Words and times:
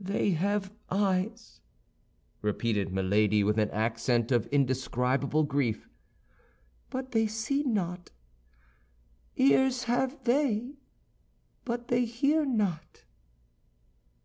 "They 0.00 0.30
have 0.30 0.72
eyes," 0.90 1.60
repeated 2.42 2.92
Milady, 2.92 3.44
with 3.44 3.56
an 3.56 3.70
accent 3.70 4.32
of 4.32 4.48
indescribable 4.48 5.44
grief, 5.44 5.88
"but 6.90 7.12
they 7.12 7.28
see 7.28 7.62
not; 7.62 8.10
ears 9.36 9.84
have 9.84 10.24
they, 10.24 10.74
but 11.64 11.86
they 11.86 12.04
hear 12.04 12.44
not." 12.44 13.04